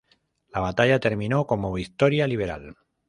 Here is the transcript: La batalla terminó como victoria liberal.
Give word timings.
La 0.51 0.61
batalla 0.61 0.99
terminó 0.99 1.45
como 1.45 1.71
victoria 1.73 2.25
liberal. 2.25 2.75